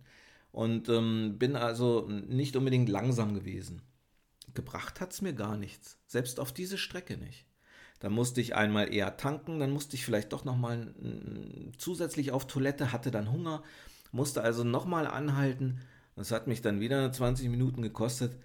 Und 0.51 0.88
ähm, 0.88 1.38
bin 1.38 1.55
also 1.55 2.07
nicht 2.07 2.55
unbedingt 2.55 2.88
langsam 2.88 3.34
gewesen. 3.34 3.81
Gebracht 4.53 5.01
hat 5.01 5.12
es 5.12 5.22
mir 5.22 5.34
gar 5.34 5.57
nichts, 5.57 6.00
selbst 6.07 6.39
auf 6.39 6.53
diese 6.53 6.77
Strecke 6.77 7.17
nicht. 7.17 7.45
Dann 8.05 8.13
musste 8.13 8.39
ich 8.39 8.55
einmal 8.55 8.93
eher 8.93 9.17
tanken, 9.17 9.59
dann 9.59 9.71
musste 9.71 9.95
ich 9.95 10.05
vielleicht 10.05 10.31
doch 10.31 10.45
nochmal 10.45 10.93
zusätzlich 11.79 12.31
auf 12.31 12.45
Toilette, 12.45 12.91
hatte 12.91 13.09
dann 13.09 13.31
Hunger, 13.31 13.63
musste 14.12 14.43
also 14.43 14.63
nochmal 14.63 15.07
anhalten. 15.07 15.79
Das 16.15 16.29
hat 16.29 16.45
mich 16.45 16.62
dann 16.62 16.79
wieder 16.79 17.12
20 17.12 17.50
Minuten 17.50 17.81
gekostet. 17.81 18.38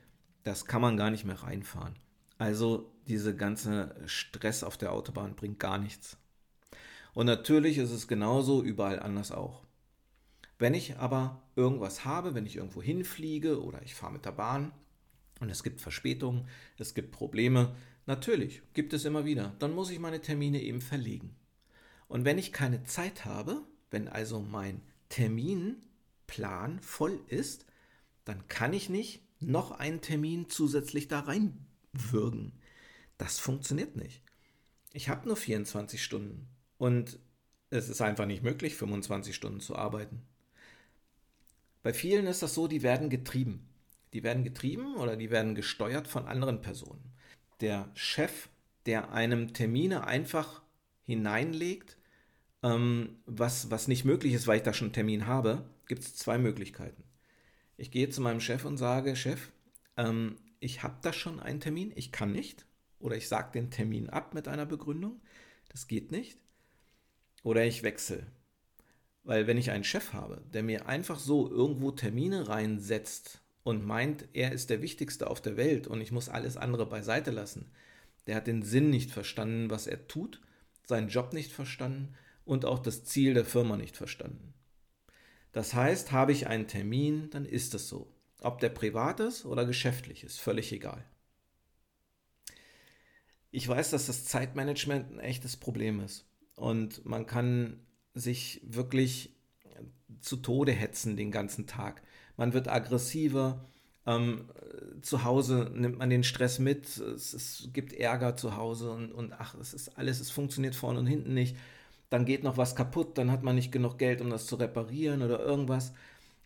Das 0.44 0.64
kann 0.64 0.80
man 0.80 0.96
gar 0.96 1.10
nicht 1.10 1.26
mehr 1.26 1.42
reinfahren. 1.42 1.94
Also 2.38 2.90
diese 3.06 3.36
ganze 3.36 3.94
Stress 4.06 4.64
auf 4.64 4.78
der 4.78 4.94
Autobahn 4.94 5.36
bringt 5.36 5.60
gar 5.60 5.76
nichts. 5.76 6.16
Und 7.12 7.26
natürlich 7.26 7.76
ist 7.76 7.90
es 7.90 8.08
genauso 8.08 8.62
überall 8.62 8.98
anders 8.98 9.30
auch. 9.30 9.60
Wenn 10.58 10.72
ich 10.72 10.96
aber 10.96 11.42
irgendwas 11.54 12.06
habe, 12.06 12.34
wenn 12.34 12.46
ich 12.46 12.56
irgendwo 12.56 12.80
hinfliege 12.80 13.62
oder 13.62 13.82
ich 13.82 13.94
fahre 13.94 14.14
mit 14.14 14.24
der 14.24 14.32
Bahn 14.32 14.72
und 15.38 15.50
es 15.50 15.62
gibt 15.62 15.82
Verspätungen, 15.82 16.48
es 16.78 16.94
gibt 16.94 17.12
Probleme, 17.12 17.74
natürlich 18.10 18.60
gibt 18.74 18.92
es 18.92 19.04
immer 19.04 19.24
wieder, 19.24 19.54
dann 19.60 19.72
muss 19.72 19.88
ich 19.90 20.00
meine 20.00 20.20
Termine 20.20 20.60
eben 20.60 20.80
verlegen. 20.80 21.36
Und 22.08 22.24
wenn 22.24 22.38
ich 22.38 22.52
keine 22.52 22.82
Zeit 22.82 23.24
habe, 23.24 23.62
wenn 23.90 24.08
also 24.08 24.40
mein 24.40 24.82
Terminplan 25.10 26.80
voll 26.80 27.20
ist, 27.28 27.66
dann 28.24 28.48
kann 28.48 28.72
ich 28.72 28.88
nicht 28.90 29.22
noch 29.40 29.70
einen 29.70 30.00
Termin 30.00 30.48
zusätzlich 30.48 31.06
da 31.06 31.20
reinwürgen. 31.20 32.52
Das 33.16 33.38
funktioniert 33.38 33.94
nicht. 33.94 34.22
Ich 34.92 35.08
habe 35.08 35.28
nur 35.28 35.36
24 35.36 36.02
Stunden 36.02 36.48
und 36.78 37.20
es 37.70 37.88
ist 37.88 38.00
einfach 38.00 38.26
nicht 38.26 38.42
möglich, 38.42 38.74
25 38.74 39.36
Stunden 39.36 39.60
zu 39.60 39.76
arbeiten. 39.76 40.22
Bei 41.84 41.92
vielen 41.92 42.26
ist 42.26 42.42
das 42.42 42.54
so, 42.54 42.66
die 42.66 42.82
werden 42.82 43.08
getrieben. 43.08 43.68
Die 44.12 44.24
werden 44.24 44.42
getrieben 44.42 44.96
oder 44.96 45.16
die 45.16 45.30
werden 45.30 45.54
gesteuert 45.54 46.08
von 46.08 46.26
anderen 46.26 46.60
Personen. 46.60 47.10
Der 47.60 47.90
Chef, 47.94 48.48
der 48.86 49.12
einem 49.12 49.52
Termine 49.52 50.06
einfach 50.06 50.62
hineinlegt, 51.02 51.96
ähm, 52.62 53.16
was, 53.26 53.70
was 53.70 53.88
nicht 53.88 54.04
möglich 54.04 54.32
ist, 54.34 54.46
weil 54.46 54.58
ich 54.58 54.62
da 54.62 54.72
schon 54.72 54.86
einen 54.86 54.94
Termin 54.94 55.26
habe, 55.26 55.64
gibt 55.86 56.02
es 56.02 56.16
zwei 56.16 56.38
Möglichkeiten. 56.38 57.02
Ich 57.76 57.90
gehe 57.90 58.10
zu 58.10 58.20
meinem 58.20 58.40
Chef 58.40 58.64
und 58.64 58.76
sage, 58.76 59.16
Chef, 59.16 59.50
ähm, 59.96 60.36
ich 60.60 60.82
habe 60.82 60.96
da 61.02 61.12
schon 61.12 61.40
einen 61.40 61.60
Termin, 61.60 61.92
ich 61.96 62.12
kann 62.12 62.32
nicht. 62.32 62.66
Oder 62.98 63.16
ich 63.16 63.28
sage 63.28 63.52
den 63.52 63.70
Termin 63.70 64.10
ab 64.10 64.34
mit 64.34 64.46
einer 64.46 64.66
Begründung, 64.66 65.20
das 65.70 65.88
geht 65.88 66.12
nicht. 66.12 66.38
Oder 67.42 67.64
ich 67.64 67.82
wechsle. 67.82 68.26
Weil 69.24 69.46
wenn 69.46 69.56
ich 69.56 69.70
einen 69.70 69.84
Chef 69.84 70.12
habe, 70.12 70.42
der 70.52 70.62
mir 70.62 70.86
einfach 70.86 71.18
so 71.18 71.50
irgendwo 71.50 71.90
Termine 71.90 72.48
reinsetzt 72.48 73.40
und 73.62 73.84
meint, 73.84 74.28
er 74.32 74.52
ist 74.52 74.70
der 74.70 74.82
Wichtigste 74.82 75.28
auf 75.28 75.40
der 75.40 75.56
Welt 75.56 75.86
und 75.86 76.00
ich 76.00 76.12
muss 76.12 76.28
alles 76.28 76.56
andere 76.56 76.86
beiseite 76.86 77.30
lassen, 77.30 77.70
der 78.26 78.36
hat 78.36 78.46
den 78.46 78.62
Sinn 78.62 78.90
nicht 78.90 79.10
verstanden, 79.10 79.70
was 79.70 79.86
er 79.86 80.06
tut, 80.06 80.40
seinen 80.84 81.08
Job 81.08 81.32
nicht 81.32 81.52
verstanden 81.52 82.14
und 82.44 82.64
auch 82.64 82.78
das 82.78 83.04
Ziel 83.04 83.34
der 83.34 83.44
Firma 83.44 83.76
nicht 83.76 83.96
verstanden. 83.96 84.54
Das 85.52 85.74
heißt, 85.74 86.12
habe 86.12 86.32
ich 86.32 86.46
einen 86.46 86.68
Termin, 86.68 87.30
dann 87.30 87.44
ist 87.44 87.74
es 87.74 87.88
so. 87.88 88.12
Ob 88.40 88.60
der 88.60 88.70
privat 88.70 89.20
ist 89.20 89.44
oder 89.44 89.66
geschäftlich 89.66 90.24
ist, 90.24 90.40
völlig 90.40 90.72
egal. 90.72 91.04
Ich 93.50 93.66
weiß, 93.66 93.90
dass 93.90 94.06
das 94.06 94.24
Zeitmanagement 94.24 95.12
ein 95.12 95.18
echtes 95.18 95.56
Problem 95.56 96.00
ist. 96.00 96.24
Und 96.54 97.04
man 97.04 97.26
kann 97.26 97.80
sich 98.14 98.60
wirklich 98.64 99.34
zu 100.20 100.36
Tode 100.36 100.72
hetzen 100.72 101.16
den 101.16 101.30
ganzen 101.30 101.66
Tag. 101.66 102.02
Man 102.40 102.52
wird 102.52 102.68
aggressiver. 102.68 103.64
Ähm, 104.06 104.46
zu 105.02 105.24
Hause 105.24 105.70
nimmt 105.74 105.98
man 105.98 106.10
den 106.10 106.24
Stress 106.24 106.58
mit. 106.58 106.86
Es, 106.96 107.34
es 107.34 107.68
gibt 107.72 107.92
Ärger 107.92 108.36
zu 108.36 108.56
Hause 108.56 108.90
und, 108.90 109.12
und 109.12 109.32
ach, 109.38 109.54
es 109.60 109.74
ist 109.74 109.96
alles, 109.96 110.20
es 110.20 110.30
funktioniert 110.30 110.74
vorne 110.74 110.98
und 110.98 111.06
hinten 111.06 111.34
nicht 111.34 111.54
dann 112.10 112.24
geht 112.24 112.42
noch 112.42 112.56
was 112.56 112.74
kaputt, 112.74 113.16
dann 113.16 113.30
hat 113.30 113.42
man 113.42 113.54
nicht 113.54 113.72
genug 113.72 113.96
Geld, 113.98 114.20
um 114.20 114.30
das 114.30 114.46
zu 114.46 114.56
reparieren 114.56 115.22
oder 115.22 115.40
irgendwas. 115.40 115.94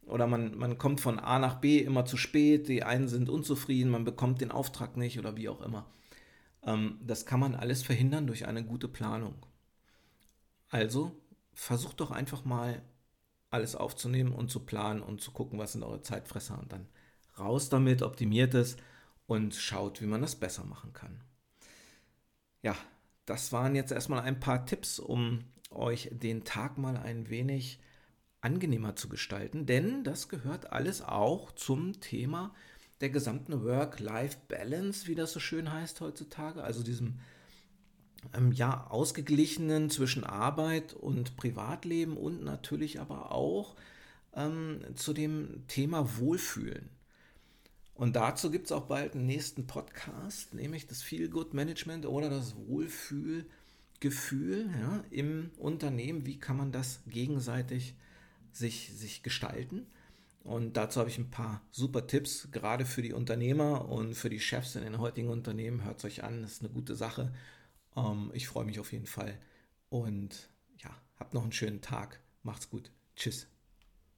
Oder 0.07 0.27
man, 0.27 0.57
man 0.57 0.77
kommt 0.77 1.01
von 1.01 1.19
A 1.19 1.39
nach 1.39 1.57
B 1.57 1.79
immer 1.79 2.05
zu 2.05 2.19
spät, 2.19 2.69
die 2.69 2.85
einen 2.85 3.09
sind 3.09 3.31
unzufrieden, 3.31 3.91
man 3.91 4.05
bekommt 4.05 4.43
den 4.43 4.51
Auftrag 4.51 4.99
nicht 4.99 5.19
oder 5.19 5.37
wie 5.37 5.49
auch 5.49 5.63
immer. 5.63 5.87
Ähm, 6.63 6.99
das 7.03 7.25
kann 7.25 7.41
man 7.41 7.55
alles 7.55 7.83
verhindern 7.83 8.27
durch 8.27 8.47
eine 8.47 8.63
gute 8.63 8.89
Planung. 8.89 9.35
Also 10.69 11.17
versucht 11.55 12.01
doch 12.01 12.11
einfach 12.11 12.45
mal 12.45 12.83
alles 13.55 13.77
aufzunehmen 13.77 14.33
und 14.33 14.51
zu 14.51 14.61
planen 14.61 15.01
und 15.01 15.21
zu 15.21 15.31
gucken, 15.31 15.59
was 15.59 15.73
sind 15.73 15.83
eure 15.83 16.03
Zeitfresser 16.03 16.59
und 16.59 16.73
dann 16.73 16.87
raus 17.39 17.69
damit, 17.69 18.03
optimiert 18.03 18.55
es 18.55 18.77
und 19.27 19.55
schaut, 19.55 20.03
wie 20.03 20.07
man 20.07 20.21
das 20.21 20.37
besser 20.37 20.65
machen 20.65 20.93
kann. 20.93 21.21
Ja, 22.63 22.77
das 23.27 23.53
waren 23.53 23.75
jetzt 23.75 23.93
erstmal 23.93 24.21
ein 24.21 24.41
paar 24.41 24.67
Tipps, 24.67 24.99
um 24.99 25.45
euch 25.71 26.11
den 26.13 26.45
Tag 26.45 26.79
mal 26.79 26.97
ein 26.97 27.31
wenig 27.31 27.81
angenehmer 28.41 28.95
zu 28.97 29.09
gestalten, 29.09 29.65
denn 29.65 30.05
das 30.05 30.29
gehört 30.29 30.73
alles 30.73 31.01
auch 31.01 31.53
zum 31.53 32.01
Thema 32.01 32.55
der 33.01 33.11
gesamten 33.11 33.65
Work-Life-Balance, 33.65 35.07
wie 35.07 35.15
das 35.15 35.33
so 35.33 35.41
schön 35.41 35.73
heißt 35.73 36.01
heutzutage, 36.01 36.63
also 36.63 36.83
diesem 36.83 37.21
ähm, 38.35 38.53
ja 38.53 38.87
ausgeglichenen 38.89 39.91
zwischen 39.91 40.25
Arbeit 40.25 40.95
und 40.95 41.37
Privatleben 41.37 42.17
und 42.17 42.45
natürlich 42.45 43.01
aber 43.01 43.33
auch 43.33 43.77
ähm, 44.35 44.81
zu 44.95 45.13
dem 45.13 45.67
Thema 45.69 46.19
Wohlfühlen. 46.19 46.89
Und 47.95 48.17
dazu 48.17 48.51
gibt 48.51 48.67
es 48.67 48.73
auch 48.73 48.87
bald 48.87 49.15
einen 49.15 49.27
nächsten 49.27 49.67
Podcast, 49.67 50.55
nämlich 50.55 50.87
das 50.87 51.03
Feel 51.03 51.29
Good 51.29 51.55
Management 51.55 52.07
oder 52.07 52.29
das 52.29 52.57
Wohlfühl 52.67 53.47
Gefühl 54.01 54.69
ja, 54.81 55.03
im 55.11 55.51
Unternehmen, 55.57 56.27
wie 56.27 56.39
kann 56.39 56.59
man 56.59 56.73
das 56.73 57.01
gegenseitig 57.07 57.95
sich, 58.53 58.93
sich 58.95 59.23
gestalten. 59.23 59.87
Und 60.43 60.77
dazu 60.77 61.01
habe 61.01 61.09
ich 61.09 61.17
ein 61.17 61.31
paar 61.31 61.63
super 61.71 62.07
Tipps, 62.07 62.49
gerade 62.53 62.85
für 62.85 63.01
die 63.01 63.15
Unternehmer 63.15 63.89
und 63.89 64.15
für 64.15 64.29
die 64.29 64.41
Chefs 64.41 64.77
in 64.77 64.83
den 64.83 64.99
heutigen 64.99 65.31
Unternehmen. 65.31 65.85
Hört 65.85 65.99
es 65.99 66.05
euch 66.05 66.23
an, 66.23 66.43
das 66.43 66.53
ist 66.53 66.61
eine 66.61 66.73
gute 66.73 66.95
Sache. 66.95 67.33
Ähm, 67.97 68.31
ich 68.35 68.47
freue 68.49 68.65
mich 68.65 68.81
auf 68.81 68.93
jeden 68.93 69.07
Fall. 69.07 69.39
Und 69.89 70.51
ja, 70.79 70.91
habt 71.17 71.35
noch 71.35 71.43
einen 71.43 71.53
schönen 71.53 71.81
Tag. 71.81 72.21
Macht's 72.43 72.69
gut. 72.69 72.91
Tschüss. 73.17 73.49